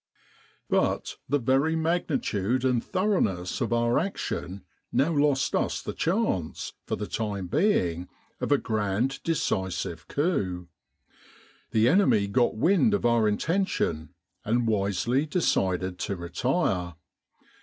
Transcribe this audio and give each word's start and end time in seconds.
But 0.67 1.17
the 1.29 1.37
very 1.37 1.75
magnitude 1.75 2.65
and 2.65 2.83
thoroughness 2.83 3.61
of 3.61 3.71
our 3.71 3.99
action 3.99 4.63
now 4.91 5.11
lost 5.15 5.53
us 5.55 5.79
the 5.79 5.93
chance, 5.93 6.73
for 6.87 6.95
the 6.95 7.05
time 7.05 7.45
being, 7.45 8.09
of 8.39 8.51
a 8.51 8.57
grand 8.57 9.21
decisive 9.21 10.07
coup. 10.07 10.67
The 11.69 11.87
enemy 11.87 12.25
got 12.25 12.57
wind 12.57 12.95
of 12.95 13.05
our 13.05 13.27
intention 13.27 14.15
and 14.43 14.65
wisely 14.65 15.27
decided 15.27 15.99
to 15.99 16.15
retire. 16.15 16.95